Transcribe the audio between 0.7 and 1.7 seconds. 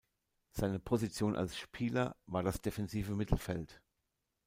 Position als